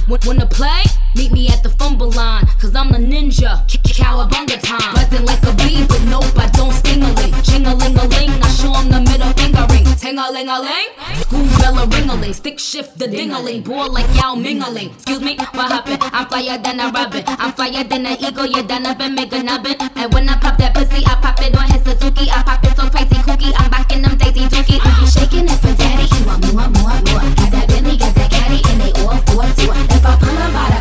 To 0.41 0.45
play, 0.47 0.81
meet 1.15 1.31
me 1.31 1.49
at 1.49 1.61
the 1.61 1.69
fumble 1.69 2.09
line. 2.11 2.45
Cause 2.59 2.73
I'm 2.73 2.89
the 2.89 2.97
ninja, 2.97 3.51
cowabunga 3.67 4.57
time. 4.63 4.93
Buzzing 4.95 5.25
like 5.25 5.43
a 5.43 5.53
bee, 5.61 5.85
but 5.85 6.01
nope, 6.09 6.33
I 6.37 6.47
don't 6.57 6.71
sting 6.71 7.03
a 7.03 7.11
ling. 7.19 7.33
Ching 7.43 7.65
a 7.67 7.75
ling 7.75 7.97
a 7.97 8.05
ling, 8.15 8.31
I 8.41 8.49
show 8.57 8.73
'em 8.73 8.89
the 8.89 9.01
middle 9.01 9.31
finger 9.33 9.65
ring. 9.69 9.85
Ting 10.01 10.17
a 10.17 10.31
ling 10.31 10.49
a 10.49 10.59
ling, 10.59 10.89
school 11.21 11.45
bell 11.59 11.77
a 11.77 11.85
ring 11.93 12.09
a 12.09 12.15
ling. 12.15 12.33
Stick 12.33 12.57
shift 12.57 12.97
the 12.97 13.07
ding 13.07 13.31
a 13.31 13.39
ling, 13.39 13.61
ball 13.61 13.91
like 13.91 14.09
Yao 14.15 14.33
mingling. 14.35 14.89
Excuse 14.95 15.21
me, 15.21 15.35
what 15.53 15.69
happened? 15.71 16.01
I'm 16.01 16.25
flyer 16.27 16.57
than 16.57 16.79
a 16.79 16.89
rabbit. 16.89 17.25
I'm 17.27 17.51
flyer 17.51 17.83
than 17.83 18.05
an 18.05 18.17
eagle, 18.25 18.47
you 18.47 18.63
done 18.63 18.85
up 18.85 18.99
and 19.01 19.13
make 19.13 19.33
a 19.33 19.43
nubbin. 19.43 19.75
And 19.95 20.13
when 20.13 20.29
I 20.29 20.35
pop 20.37 20.57
that 20.57 20.73
pussy, 20.73 21.05
I 21.05 21.15
pop 21.21 21.39
it 21.41 21.55
on 21.55 21.69
his 21.69 21.83
Suzuki. 21.83 22.31
I 22.31 22.41
pop 22.41 22.63
it 22.63 22.75
so 22.77 22.89
crazy 22.89 23.19
kooky, 23.27 23.51
I'm 23.57 23.69
back 23.69 23.91
in 23.91 24.01
them 24.01 24.17
daisy 24.17 24.45
dookie. 24.47 24.79
You 25.01 25.07
shaking 25.07 25.45
it 25.45 25.59
for 25.61 25.90
daddy, 25.91 26.07
he 26.07 26.23
want 26.23 26.41
more, 26.53 26.69
more, 26.79 26.99
more. 27.11 27.25
Got 27.35 27.51
that 27.51 27.67
Bentley, 27.67 27.97
got 27.97 28.15
that 28.15 28.31
caddy, 28.31 28.59
and 28.71 28.79
they 28.81 28.91
all 29.03 29.17
for 29.27 29.47
two. 29.59 29.71
If 29.71 30.05
I 30.05 30.15
pull 30.15 30.37
him 30.39 30.51
by 30.55 30.67
the 30.71 30.79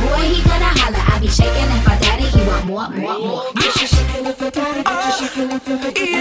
boy, 0.00 0.24
he 0.32 0.40
gonna 0.48 0.70
holler. 0.80 1.04
I 1.12 1.18
be 1.20 1.28
shaking 1.28 1.68
it 1.68 1.82
for 1.84 1.96
daddy, 2.00 2.26
he 2.32 2.40
want 2.48 2.64
more, 2.66 2.88
more, 2.90 3.18
more. 3.18 3.44
She's 3.76 3.90
shaking 3.92 4.26
it 4.26 4.36
for 4.36 4.50
daddy, 4.50 4.82
shaking 5.18 5.48
me. 5.48 5.60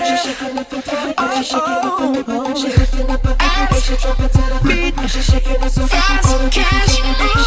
She's 0.06 0.22
shaking 0.24 0.58
it 0.58 0.68
for 0.68 0.82
daddy, 0.84 1.14
she's 1.16 1.48
shaking 1.48 2.16
it 2.16 2.26
for 2.26 2.42
me. 2.44 2.56
She 2.56 2.68
lifting 2.76 3.10
up 3.10 3.26
her 3.26 3.36
and 3.40 3.84
she 3.84 3.96
drop 3.96 4.20
it 4.20 4.32
to 4.36 4.44
the 4.52 4.60
beat. 4.68 4.94
She's 5.10 5.26
shaking 5.26 5.62
it 5.62 5.72
so 5.72 5.86
fast, 5.88 6.52
cash. 6.52 6.96
She 6.96 7.02
ready, 7.02 7.45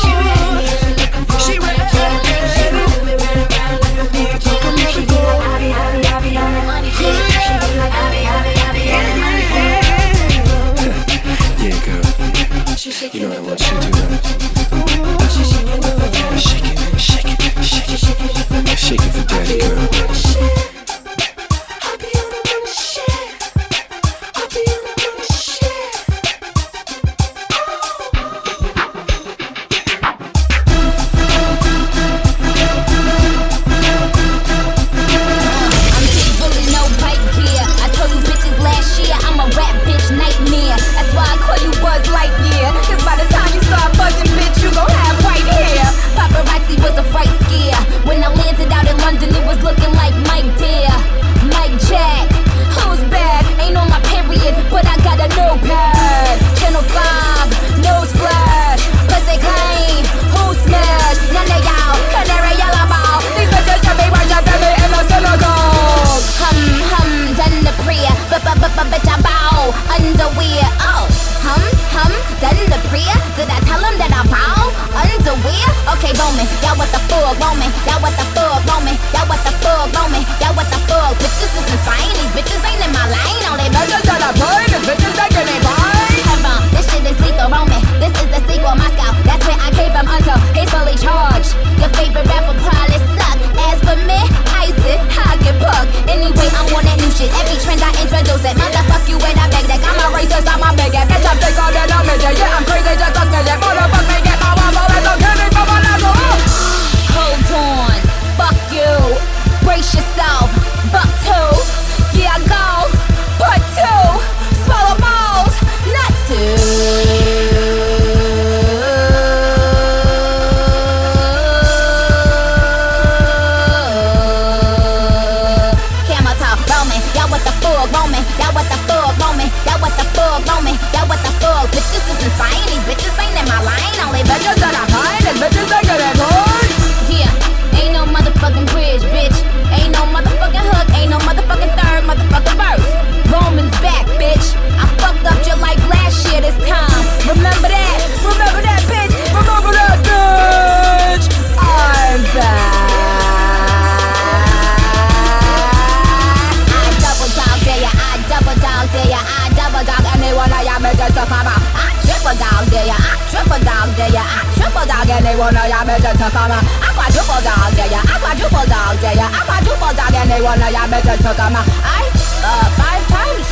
one 165.37 165.57
of 165.57 165.69
ya 165.69 165.85
better 165.85 166.12
to 166.17 166.29
come. 166.31 166.53
I 166.53 166.91
quadruple 166.95 167.43
dog, 167.43 167.75
yeah, 167.77 167.91
yeah. 167.93 168.03
I 168.07 168.17
quadruple 168.23 168.67
dog, 168.71 168.97
yeah, 169.03 169.12
yeah. 169.12 169.29
I 169.29 169.41
quadruple 169.45 169.93
dog, 169.93 170.14
any 170.14 170.41
one 170.43 170.62
of 170.62 170.71
ya 170.73 170.87
better 170.88 171.17
to 171.17 171.33
come. 171.35 171.57
I 171.59 172.09
uh 172.45 172.69
five 172.79 173.05
times. 173.12 173.49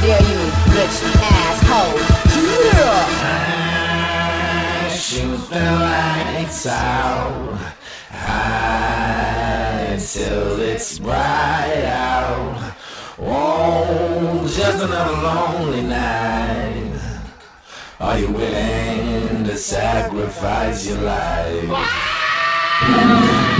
There 0.00 0.22
you 0.22 0.40
bitch 0.72 1.02
asshole. 1.20 1.98
Yeah. 2.78 3.28
Shoot 4.88 5.40
the 5.50 5.60
lights 5.60 6.66
out 6.66 7.58
high 8.10 9.92
until 9.92 10.60
it's 10.60 10.98
bright 10.98 11.84
out. 11.84 12.74
Oh, 13.20 14.46
just 14.46 14.82
another 14.82 15.16
lonely 15.22 15.82
night. 15.82 16.87
Are 18.00 18.16
you 18.16 18.30
willing 18.30 19.42
to 19.42 19.56
sacrifice 19.56 20.86
your 20.86 20.98
life? 20.98 21.64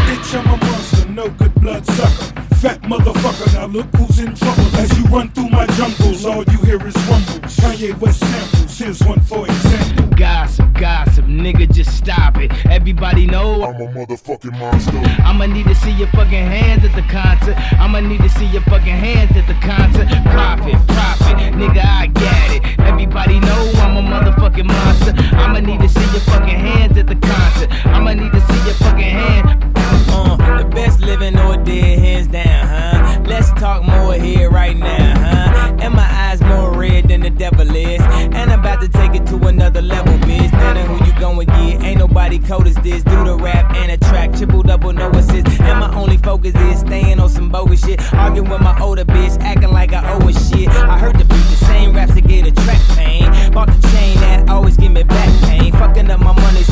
Bitch, 0.07 0.39
I'm 0.39 0.47
a 0.47 0.57
monster, 0.65 1.09
no 1.09 1.29
good 1.31 1.53
blood 1.57 1.85
sucker. 1.85 2.41
Fat 2.55 2.81
motherfucker, 2.83 3.53
now 3.55 3.67
look 3.67 3.87
who's 3.97 4.21
in 4.21 4.37
trouble. 4.37 4.77
As 4.77 4.97
you 4.97 5.05
run 5.07 5.29
through 5.31 5.49
my 5.49 5.67
jungles, 5.67 6.25
all 6.25 6.45
you 6.45 6.59
hear 6.59 6.87
is 6.87 6.95
rumbles. 7.09 7.57
Kanye 7.57 7.99
West 7.99 8.21
samples, 8.21 8.68
here's 8.79 9.03
one 9.05 9.21
for 9.21 9.45
example. 9.47 10.07
Gossip, 10.17 10.73
gossip, 10.75 11.25
nigga, 11.27 11.71
just 11.73 11.97
stop 11.97 12.39
it. 12.39 12.51
Everybody 12.67 13.27
know 13.27 13.63
I'm 13.63 13.81
a 13.81 13.87
motherfucking 13.87 14.59
monster. 14.59 14.97
I'ma 15.23 15.47
need 15.47 15.67
to 15.67 15.75
see 15.75 15.93
your 15.93 16.09
fucking 16.09 16.45
hands 16.47 16.85
at 16.85 16.95
the 16.95 17.03
concert. 17.03 17.57
I'ma 17.79 18.01
need 18.01 18.21
to 18.21 18.29
see 18.29 18.47
your 18.47 18.63
fucking 18.63 18.87
hands 18.87 19.37
at 19.37 19.47
the 19.47 19.55
concert. 19.67 20.09
Profit, 20.31 20.75
profit, 20.89 21.37
nigga, 21.55 21.85
I 21.85 22.07
got 22.09 22.51
it. 22.51 22.79
Everybody 22.81 23.41
know 23.41 23.73
I'm 23.77 23.97
a 23.97 24.03
motherfucking 24.03 24.67
monster. 24.67 25.13
I'ma 25.37 25.61
need 25.61 25.81
to 25.81 25.89
see 25.89 26.11
your 26.13 26.21
fucking 26.21 26.59
hands 26.59 26.99
at 26.99 27.07
the 27.07 27.17
concert. 27.17 27.71
I'ma 27.87 28.15
need 28.15 28.33
to 28.33 28.41
see 28.41 28.65
your 28.65 28.75
fucking 28.75 29.01
hand. 29.01 29.75
Uh, 30.11 30.63
the 30.63 30.69
best 30.69 31.01
living 31.01 31.39
or 31.39 31.57
dead, 31.65 31.99
hands 31.99 32.29
down, 32.29 32.67
huh? 32.67 33.08
Let's 33.29 33.51
talk 33.61 33.85
more 33.85 34.15
here 34.15 34.51
right 34.51 34.77
now, 34.77 35.19
huh? 35.19 35.77
And 35.81 35.95
my 35.95 36.03
eyes 36.03 36.41
more 36.41 36.73
red 36.73 37.09
than 37.09 37.21
the 37.21 37.31
devil 37.31 37.69
is. 37.77 38.01
And 38.01 38.51
I'm 38.51 38.61
about 38.61 38.81
to 38.81 38.89
take 38.89 39.15
it 39.15 39.27
to 39.27 39.37
another 39.47 39.83
level, 39.83 40.15
bitch. 40.27 40.49
Of 40.69 40.87
who 40.87 41.05
you 41.05 41.13
gon' 41.21 41.39
get. 41.45 41.83
Ain't 41.83 41.99
nobody 41.99 42.39
cold 42.39 42.67
as 42.67 42.77
this. 42.77 43.03
Do 43.03 43.25
the 43.25 43.37
rap 43.37 43.75
and 43.77 43.93
a 43.93 43.99
track, 43.99 44.33
triple 44.33 44.63
double, 44.63 44.93
no 44.93 45.11
assist. 45.11 45.47
And 45.61 45.81
my 45.81 45.95
only 45.95 46.17
focus 46.17 46.55
is 46.55 46.81
staying 46.81 47.21
on 47.21 47.29
some 47.29 47.51
bogus 47.51 47.85
shit. 47.85 48.01
Arguing 48.15 48.51
with 48.51 48.61
my 48.61 48.79
older 48.81 49.05
bitch, 49.05 49.39
acting 49.41 49.73
like 49.73 49.93
I 49.93 50.13
owe 50.13 50.27
a 50.27 50.33
shit. 50.33 50.69
I 50.69 50.99
heard 50.99 51.19
the 51.19 51.25
beat, 51.25 51.47
the 51.53 51.65
same 51.67 51.95
raps 51.95 52.15
that 52.15 52.27
get 52.27 52.47
a 52.47 52.51
track 52.51 52.81
pain. 52.97 53.53
Bought 53.53 53.69
the 53.69 53.89
chain 53.89 54.17
that 54.17 54.49
always 54.49 54.77
give 54.77 54.93
me 54.93 55.03
back 55.03 55.29
pain. 55.49 55.73
Fucking 55.73 56.11
up 56.11 56.21
my 56.21 56.33
money, 56.33 56.63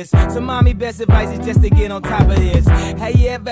this. 0.00 0.10
So, 0.32 0.40
mommy, 0.40 0.72
best 0.72 1.00
advice 1.00 1.38
is 1.38 1.44
just 1.44 1.62
to 1.62 1.70
get 1.70 1.90
on 1.90 2.02
top 2.02 2.22
of 2.22 2.36
this. 2.36 2.66
Have 2.66 3.14
you 3.16 3.28
ever 3.28 3.50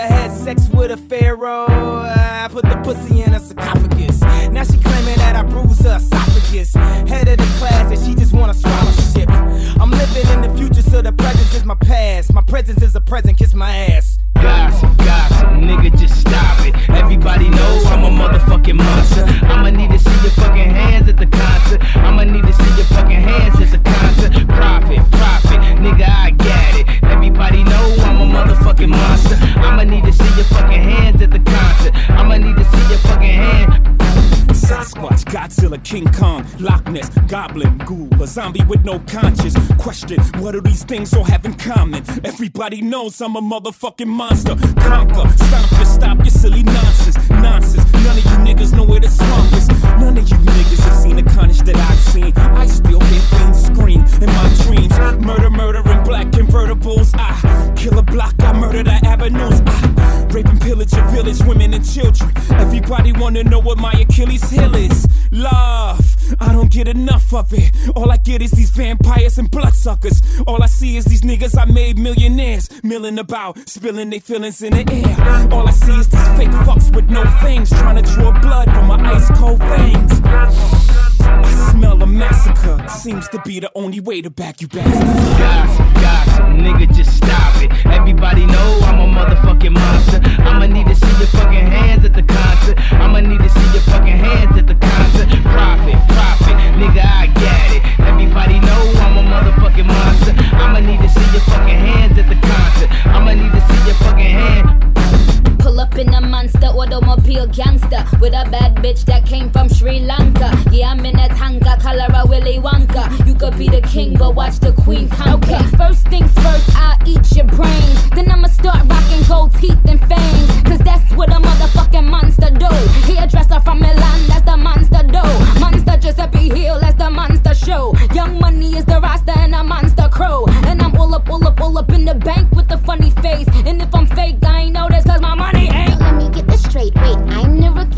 Godzilla, 35.28 35.82
King 35.84 36.10
Kong, 36.12 36.44
Loch 36.58 36.86
Ness, 36.88 37.08
Goblin, 37.28 37.76
Ghoul, 37.78 38.08
a 38.22 38.26
zombie 38.26 38.64
with 38.64 38.84
no 38.84 38.98
conscience. 39.00 39.56
Question, 39.78 40.20
what 40.40 40.52
do 40.52 40.60
these 40.60 40.84
things 40.84 41.12
all 41.14 41.24
have 41.24 41.44
in 41.44 41.54
common? 41.54 42.02
Everybody 42.24 42.80
knows 42.80 43.20
I'm 43.20 43.36
a 43.36 43.42
motherfucking 43.42 44.06
monster. 44.06 44.56
Conquer, 44.80 45.28
stomp 45.36 45.72
your, 45.72 45.84
stop 45.84 46.18
your 46.18 46.30
silly 46.30 46.62
nonsense. 46.62 47.30
Nonsense, 47.30 47.87
none 48.08 48.18
of 48.18 48.24
you 48.24 48.38
niggas 48.48 48.72
know 48.72 48.84
where 48.84 49.00
the 49.00 49.08
slump 49.08 49.52
is. 49.52 49.68
None 50.00 50.16
of 50.16 50.28
you 50.28 50.36
niggas 50.36 50.82
have 50.84 50.96
seen 50.96 51.16
the 51.16 51.22
carnage 51.22 51.60
that 51.60 51.76
I've 51.76 51.98
seen. 51.98 52.32
I 52.36 52.66
still 52.66 53.00
hear 53.00 53.20
things 53.20 53.66
scream 53.66 54.00
in 54.22 54.30
my 54.38 54.48
dreams. 54.64 54.94
Murder, 55.24 55.50
murder 55.50 55.82
in 55.90 56.02
black 56.04 56.28
convertibles. 56.28 57.12
Ah, 57.16 57.38
I 57.44 57.72
kill 57.74 57.98
a 57.98 58.02
block, 58.02 58.34
I 58.40 58.52
murder 58.58 58.82
the 58.82 58.98
avenues. 59.04 59.60
I 59.66 60.26
rape 60.32 60.46
and 60.46 60.60
pillage 60.60 60.92
a 60.94 61.02
village, 61.10 61.40
women 61.44 61.74
and 61.74 61.84
children. 61.84 62.30
Everybody 62.50 63.12
wanna 63.12 63.44
know 63.44 63.58
what 63.58 63.78
my 63.78 63.92
Achilles 63.92 64.48
heel 64.50 64.74
is. 64.74 65.06
Love, 65.30 66.00
I 66.40 66.52
don't 66.52 66.70
get 66.70 66.88
enough 66.88 67.32
of 67.32 67.52
it. 67.52 67.72
All 67.96 68.10
I 68.10 68.16
get 68.16 68.42
is 68.42 68.50
these 68.50 68.70
vampires 68.70 69.38
and 69.38 69.50
bloodsuckers. 69.50 70.22
All 70.46 70.62
I 70.62 70.66
see 70.66 70.96
is 70.96 71.04
these 71.04 71.22
niggas 71.22 71.58
I 71.58 71.64
made 71.64 71.98
millionaires, 71.98 72.68
milling 72.82 73.18
about, 73.18 73.68
spilling 73.68 74.10
their 74.10 74.20
feelings 74.20 74.62
in 74.62 74.72
the 74.74 74.84
air. 74.92 75.52
All 75.52 75.66
I 75.66 75.72
see 75.72 75.98
is 75.98 76.08
these 76.08 76.28
fake 76.36 76.50
fucks 76.66 76.94
with 76.94 77.08
no 77.10 77.24
fangs, 77.40 77.70
trying 77.70 78.02
to 78.02 78.10
draw 78.12 78.38
blood 78.40 78.70
from 78.72 78.86
my 78.86 79.14
ice 79.14 79.28
cold 79.38 79.58
veins. 79.60 81.07
I 81.20 81.70
smell 81.72 82.02
a 82.02 82.06
massacre. 82.06 82.86
Seems 82.88 83.28
to 83.28 83.40
be 83.44 83.60
the 83.60 83.70
only 83.74 84.00
way 84.00 84.22
to 84.22 84.30
back 84.30 84.60
you 84.60 84.68
bastards. 84.68 85.38
Gossip, 85.38 85.94
gossip, 86.02 86.44
nigga, 86.56 86.92
just 86.94 87.16
stop 87.16 87.62
it. 87.62 87.70
Everybody 87.86 88.46
know 88.46 88.80
I'm 88.84 89.00
a 89.00 89.06
motherfucking 89.06 89.72
monster. 89.72 90.20
I'ma 90.42 90.66
need 90.66 90.86
to 90.86 90.94
see 90.94 91.18
your 91.18 91.28
fucking 91.28 91.66
hands 91.66 92.04
at 92.04 92.14
the 92.14 92.22
concert. 92.22 92.78
I'ma 92.92 93.20
need 93.20 93.38
to 93.38 93.48
see 93.48 93.72
your 93.72 93.82
fucking 93.82 94.16
hands 94.16 94.56
at 94.56 94.66
the 94.66 94.74
concert. 94.74 95.28
Profit, 95.42 95.98
profit, 96.08 96.56
nigga, 96.80 97.04
I 97.04 97.26
got 97.26 97.70
it. 97.76 97.82
Everybody 98.00 98.60
know 98.60 98.82
I'm 99.04 99.16
a 99.18 99.22
motherfucking 99.22 99.86
monster. 99.86 100.34
I'ma 100.56 100.80
need 100.80 101.00
to 101.00 101.08
see 101.08 101.32
your 101.32 101.42
fucking 101.42 101.78
hands 101.78 102.18
at 102.18 102.28
the 102.28 102.38
concert. 102.46 102.90
I'ma 103.06 103.32
need 103.34 103.52
to 103.52 103.60
see 103.68 103.86
your 103.86 103.96
fucking 104.04 104.32
hand. 104.40 105.58
Pull 105.58 105.80
up 105.80 105.96
in 105.98 106.12
a 106.14 106.20
monster 106.20 106.66
automobile 106.66 107.46
gangster 107.88 108.18
with 108.18 108.32
a 108.32 108.48
bad 108.50 108.76
bitch 108.76 109.04
that 109.06 109.26
came 109.26 109.50
from 109.50 109.68
Sri 109.68 110.00
Lanka. 110.00 110.52
Yeah, 110.70 110.90
I'm 110.90 111.04
in 111.04 111.18
a 111.18 111.28
tanga, 111.28 111.76
color 111.80 112.06
a 112.14 112.26
Willy 112.26 112.58
Wonka. 112.58 113.26
You 113.26 113.34
could 113.34 113.56
be 113.58 113.68
the 113.68 113.80
king, 113.82 114.16
but 114.16 114.34
watch 114.34 114.58
the 114.58 114.72
queen 114.72 115.08
conquer. 115.08 115.54
Okay, 115.54 115.62
first 115.76 116.06
things 116.08 116.32
first, 116.34 116.76
I'll 116.76 116.98
eat 117.06 117.36
your 117.36 117.46
brains. 117.46 118.10
Then 118.10 118.30
I'ma 118.30 118.48
start 118.48 118.86
rocking 118.88 119.22
gold 119.28 119.54
teeth 119.54 119.78
and 119.86 120.00
fangs. 120.06 120.62
Cause 120.62 120.78
that's 120.80 121.12
what 121.14 121.30
a 121.30 121.40
motherfucking 121.40 122.08
monster 122.08 122.50
do. 122.50 122.68
Hairdresser 123.12 123.60
from 123.60 123.80
Milan, 123.80 124.26
that's 124.28 124.42
the 124.42 124.56
monster 124.56 125.02
do. 125.02 125.60
Monster 125.60 125.96
Giuseppe 125.98 126.48
Hill, 126.48 126.80
that's 126.80 126.96
the 126.96 127.10
monster 127.10 127.54
show. 127.54 127.94
Young 128.14 128.38
money 128.38 128.76
is 128.76 128.84
the 128.84 129.00
roster 129.00 129.32
and 129.36 129.54
a 129.54 129.64
monster 129.64 130.08
crow. 130.10 130.46
And 130.66 130.82
I'm 130.82 130.94
all 130.96 131.14
up, 131.14 131.28
all 131.28 131.46
up, 131.46 131.60
all 131.60 131.78
up 131.78 131.90
in 131.90 132.04
the 132.04 132.14
bank 132.14 132.50
with 132.52 132.70
a 132.70 132.78
funny 132.78 133.10
face. 133.22 133.48
And 133.66 133.80
if 133.80 133.94
I'm 133.94 134.06
fake, 134.06 134.36
I 134.44 134.62
ain't 134.62 134.72
know 134.74 134.88
this 134.88 135.04
cause 135.04 135.20
my 135.20 135.34
money 135.34 135.68
ain't 135.70 135.97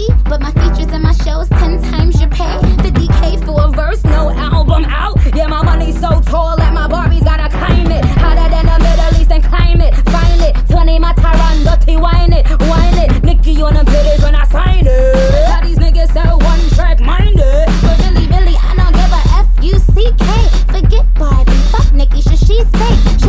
lucky, 0.00 0.22
but 0.28 0.40
my 0.40 0.50
features 0.52 0.92
and 0.92 1.02
my 1.02 1.12
shows 1.12 1.48
ten 1.48 1.80
times 1.82 2.20
your 2.20 2.30
pay. 2.30 2.58
50k 2.82 3.44
for 3.44 3.64
a 3.64 3.68
verse, 3.68 4.02
no 4.04 4.30
album 4.30 4.84
out. 4.86 5.16
Yeah, 5.34 5.46
my 5.46 5.62
money's 5.62 5.98
so 6.00 6.20
tall 6.20 6.56
that 6.56 6.72
my 6.72 6.88
Barbies 6.88 7.24
gotta 7.24 7.48
climb 7.56 7.90
it. 7.90 8.04
Hotter 8.04 8.48
than 8.50 8.66
the 8.66 8.78
Middle 8.78 9.20
East 9.20 9.30
and 9.30 9.44
climb 9.44 9.80
it. 9.80 9.94
Find 10.10 10.40
it, 10.42 10.54
Tony 10.68 10.98
my 10.98 11.12
Tyron, 11.14 11.64
dirty 11.64 11.96
wine 11.96 12.32
it, 12.32 12.48
wine 12.68 12.98
it. 12.98 13.22
Nicki 13.22 13.60
on 13.62 13.74
the 13.74 13.84
bitters 13.84 14.22
when 14.22 14.34
I 14.34 14.44
sign 14.46 14.86
it. 14.86 15.46
How 15.46 15.64
these 15.64 15.78
niggas 15.78 16.12
so 16.12 16.36
one 16.36 16.60
track 16.70 17.00
minded. 17.00 17.66
But 17.82 17.98
really, 17.98 18.26
really, 18.28 18.56
I 18.56 18.74
don't 18.76 18.92
give 18.92 19.12
a 19.12 19.22
F 19.40 19.48
U 19.64 19.78
C 19.94 20.12
K. 20.18 20.24
Forget 20.72 21.06
Barbie, 21.14 21.52
fuck 21.72 21.92
Nicki, 21.92 22.20
she's 22.22 22.68
fake. 22.70 23.19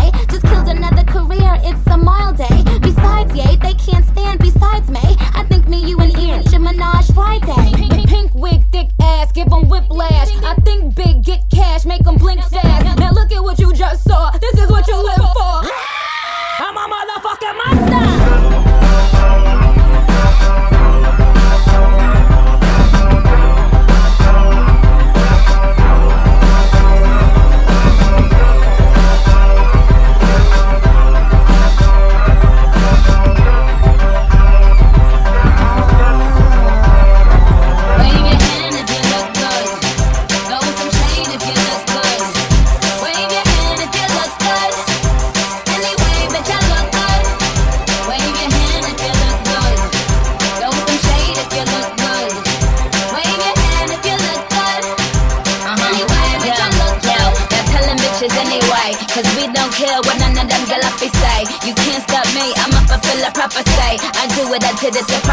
way. 0.00 0.10
Just 0.28 0.44
killed 0.44 0.68
another 0.68 1.04
career, 1.04 1.58
it's 1.62 1.86
a 1.86 1.96
mild 1.96 2.36
day. 2.36 2.64
Besides, 2.80 3.34
yay, 3.34 3.56
they 3.56 3.74
can't 3.74 4.06
stand 4.06 4.40
besides 4.40 4.90
May. 4.90 5.16
I 5.34 5.44
think 5.48 5.68
me, 5.68 5.78
you, 5.88 5.98
and 5.98 6.16
Ian 6.16 6.42
should 6.44 6.60
Friday. 7.14 7.72
Pink, 8.06 8.34
wig, 8.34 8.62
thick 8.72 8.88
ass, 9.00 9.32
give 9.32 9.48
them 9.50 9.68
whiplash. 9.68 10.28
I 10.44 10.54
think 10.64 10.94
big, 10.94 11.24
get 11.24 11.42
cash, 11.50 11.84
make 11.84 12.02
them 12.04 12.16
blink 12.16 12.42
fast. 12.42 12.98
Now 12.98 13.12
look 13.12 13.32
at 13.32 13.42
what 13.42 13.58
you 13.58 13.72
just 13.72 14.04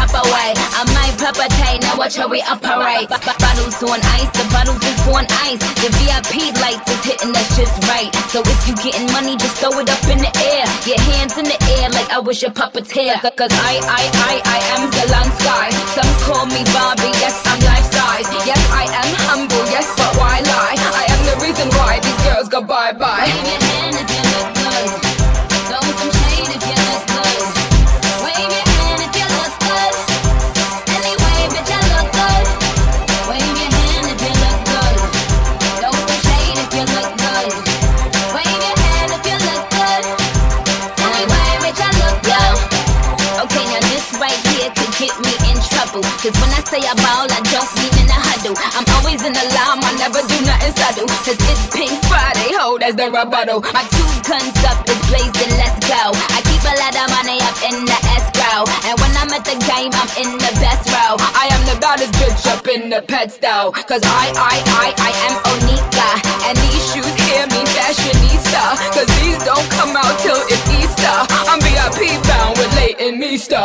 pop 0.08 0.24
away. 0.24 0.52
I 0.56 0.84
might 0.94 1.08
now 1.80 1.96
watch 1.96 2.16
how 2.16 2.28
we 2.28 2.40
operate. 2.42 3.08
B- 3.08 3.36
bottles 3.38 3.82
on 3.82 4.00
ice, 4.16 4.30
the 4.32 4.44
bottles 4.52 4.82
is 4.82 4.98
on 5.08 5.26
ice. 5.44 5.60
The 5.82 5.90
VIP 6.00 6.52
lights 6.60 6.88
is 6.90 7.02
hitting, 7.04 7.32
that's 7.32 7.56
just 7.56 7.76
right. 7.88 8.10
So 8.32 8.40
if 8.44 8.58
you 8.68 8.74
getting 8.76 9.06
money, 9.12 9.36
just 9.36 9.56
throw 9.60 9.72
it 9.78 9.88
up 9.88 10.02
in 10.08 10.18
the 10.18 10.32
air. 10.40 10.64
Your 10.88 11.00
hands 11.12 11.36
in 11.36 11.44
the 11.44 11.58
air 11.78 11.90
like 11.90 12.10
I 12.10 12.18
was 12.18 12.40
your 12.42 12.50
puppeteer. 12.52 13.20
Cause 13.36 13.52
I, 13.52 13.80
I, 13.84 14.02
I, 14.30 14.34
I 14.44 14.58
am 14.74 14.90
Zalan 14.90 15.28
Sky. 15.40 15.68
Some 15.94 16.10
call 16.24 16.46
me 16.46 16.64
Barbie, 16.72 17.12
yes, 17.20 17.36
I'm 17.46 17.60
life 17.64 17.86
size. 17.92 18.28
Yes, 18.46 18.60
I 18.72 18.84
am 18.88 19.10
humble, 19.28 19.64
yes, 19.70 19.88
but 19.96 20.16
why 20.16 20.40
lie? 20.40 20.76
I 20.78 21.04
am 21.12 21.20
the 21.28 21.36
reason 21.44 21.68
why 21.78 22.00
these 22.00 22.20
girls 22.24 22.48
go 22.48 22.62
bye-bye. 22.62 24.57
Cause 46.02 46.34
when 46.38 46.50
I 46.54 46.60
say 46.66 46.82
I 46.82 46.94
ball, 47.02 47.26
I 47.26 47.40
don't 47.48 47.68
in 47.98 48.08
a 48.08 48.18
huddle. 48.18 48.56
I'm 48.76 48.86
always 48.98 49.20
in 49.24 49.32
the 49.34 49.46
line, 49.54 49.82
I 49.82 49.92
never 49.98 50.22
do 50.26 50.36
nothing 50.46 50.74
subtle. 50.74 51.08
Cause 51.26 51.38
it's 51.38 51.64
Pink 51.74 51.94
Friday, 52.06 52.54
ho, 52.54 52.78
that's 52.78 52.94
the 52.94 53.10
rebuttal. 53.10 53.62
My 53.74 53.84
two 53.90 54.10
guns 54.26 54.58
up 54.66 54.82
is 54.86 55.00
blazing, 55.10 55.52
let's 55.58 55.78
go. 55.86 56.14
I 56.14 56.38
keep 56.46 56.62
a 56.62 56.74
lot 56.78 56.94
of 56.94 57.06
money 57.10 57.38
up 57.42 57.56
in 57.66 57.76
the 57.82 57.98
escrow. 58.14 58.66
And 58.86 58.94
when 59.00 59.12
I'm 59.18 59.30
at 59.34 59.44
the 59.46 59.58
game, 59.66 59.90
I'm 59.94 60.10
in 60.22 60.30
the 60.38 60.52
best 60.62 60.86
row. 60.90 61.18
I 61.18 61.50
am 61.50 61.62
the 61.66 61.76
baddest 61.80 62.14
bitch 62.18 62.44
up 62.50 62.66
in 62.68 62.90
the 62.90 63.02
pet 63.02 63.32
style. 63.32 63.72
Cause 63.72 64.02
I, 64.04 64.30
I, 64.34 64.56
I, 64.62 64.88
I 64.98 65.10
am 65.26 65.34
Onika. 65.50 66.08
And 66.46 66.54
these 66.58 66.84
shoes 66.94 67.14
here 67.26 67.46
me, 67.50 67.62
fashionista. 67.74 68.62
Cause 68.94 69.10
these 69.22 69.40
don't 69.44 69.68
come 69.74 69.96
out 69.96 70.14
till 70.20 70.38
it's 70.46 70.66
Easter. 70.78 71.16
I'm 71.50 71.60
VIP 71.62 72.18
bound 72.26 72.58
with 72.58 72.72
late 72.76 72.98
in 72.98 73.22
Easter. 73.22 73.64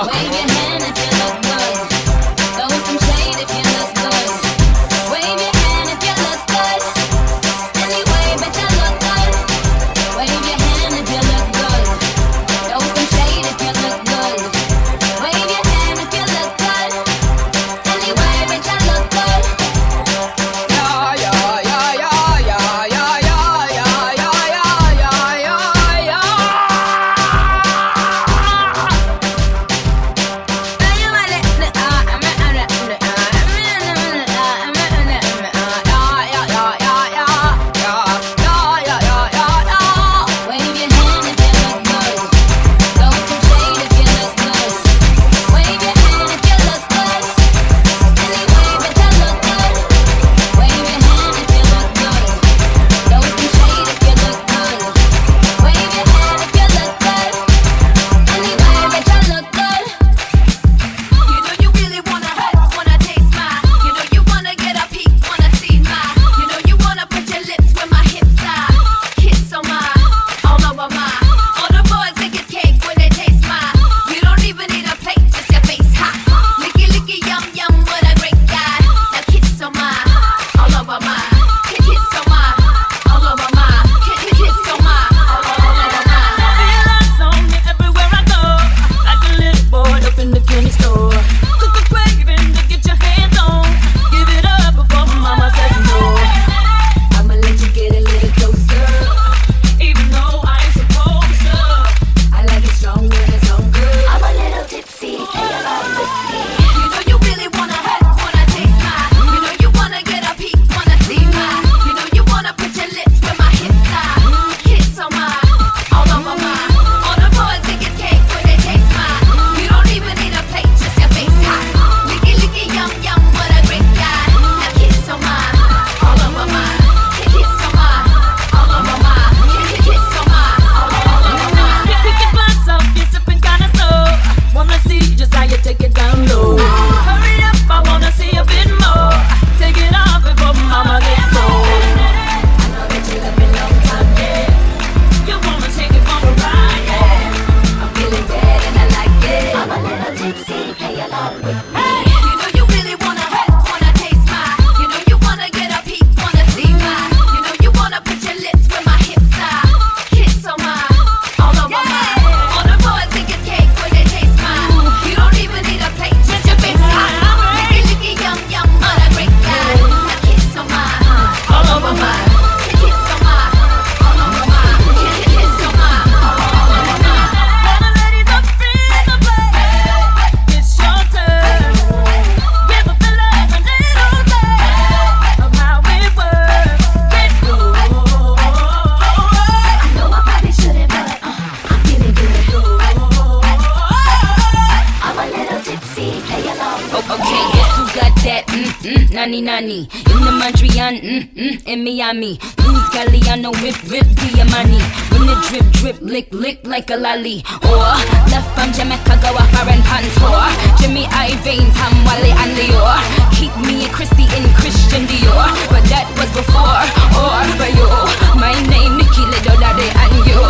nani 199.24 199.42
nani. 199.42 199.80
In 200.12 200.20
the 200.20 200.32
Montreal, 200.36 201.00
mm, 201.00 201.24
mm, 201.32 201.56
in 201.66 201.84
Miami. 201.84 202.36
Luz 202.68 202.84
Galliano, 202.92 203.56
whip, 203.64 203.80
whip, 203.88 204.04
Diamani. 204.20 204.80
When 205.12 205.24
the 205.28 205.36
drip, 205.48 205.64
drip, 205.80 205.98
lick, 206.02 206.28
lick 206.34 206.60
like 206.68 206.90
a 206.90 206.98
lolly. 206.98 207.40
Or, 207.64 207.96
left 208.28 208.52
from 208.52 208.74
Jamaica, 208.76 209.16
go 209.24 209.32
up 209.32 209.54
and 209.64 209.84
Pantor. 209.88 210.44
Jimmy 210.80 211.06
Iovine, 211.08 211.72
Tom 211.72 211.96
Whalley, 212.04 212.36
and 212.36 212.52
Lyor. 212.60 213.00
Keep 213.32 213.56
me 213.64 213.86
a 213.86 213.90
Christy 213.96 214.28
in 214.36 214.44
Christian 214.60 215.08
Dior. 215.08 215.48
But 215.72 215.88
that 215.88 216.04
was 216.20 216.28
before, 216.36 216.84
or 217.16 217.48
for 217.56 217.72
you. 217.72 217.88
My 218.36 218.52
name, 218.68 218.98
Nikki 219.00 219.24
Little 219.24 219.56
Daddy, 219.56 219.88
and 219.88 220.16
you. 220.28 220.42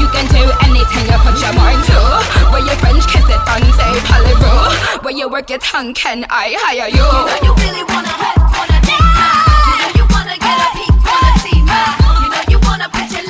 You 0.00 0.08
can 0.08 0.24
do 0.32 0.48
anything 0.64 1.04
you 1.04 1.18
put 1.20 1.36
your 1.36 1.52
mind 1.52 1.84
to. 1.84 2.21
Where 2.52 2.60
your 2.60 2.76
French 2.76 3.06
kiss 3.08 3.24
it 3.24 3.40
and 3.48 3.64
say 3.74 3.92
Palero. 4.04 5.02
Where 5.02 5.14
you 5.16 5.28
work 5.28 5.48
your 5.48 5.58
tongue, 5.58 5.94
can 5.94 6.26
I 6.28 6.54
hire 6.60 6.88
you? 6.88 6.96
You 6.96 7.02
know 7.02 7.40
you 7.48 7.52
really 7.64 7.82
wanna 7.88 8.12
help, 8.12 8.44
wanna 8.52 8.78
taste 8.84 9.12
my 9.16 9.32
You 9.68 9.74
know 9.80 9.90
you 9.96 10.04
wanna 10.12 10.36
get 10.36 10.60
a 10.60 10.68
peek, 10.76 10.92
wanna 11.00 11.32
see 11.40 11.58
my 11.64 11.80
You 12.22 12.28
know 12.28 12.44
you 12.52 12.58
wanna 12.68 12.88
pet 12.92 13.08
your 13.10 13.21